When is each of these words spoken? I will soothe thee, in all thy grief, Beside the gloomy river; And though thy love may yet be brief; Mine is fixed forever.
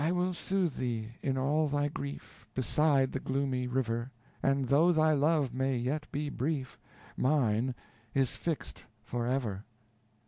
I 0.03 0.11
will 0.11 0.33
soothe 0.33 0.77
thee, 0.77 1.11
in 1.21 1.37
all 1.37 1.67
thy 1.67 1.87
grief, 1.87 2.47
Beside 2.55 3.11
the 3.11 3.19
gloomy 3.19 3.67
river; 3.67 4.09
And 4.41 4.67
though 4.67 4.91
thy 4.91 5.13
love 5.13 5.53
may 5.53 5.77
yet 5.77 6.11
be 6.11 6.27
brief; 6.29 6.79
Mine 7.15 7.75
is 8.15 8.35
fixed 8.35 8.83
forever. 9.03 9.63